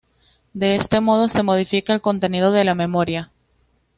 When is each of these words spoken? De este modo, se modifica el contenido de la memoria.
De 0.53 0.75
este 0.75 0.99
modo, 0.99 1.29
se 1.29 1.43
modifica 1.43 1.93
el 1.93 2.01
contenido 2.01 2.51
de 2.51 2.63
la 2.63 2.73
memoria. 2.73 3.29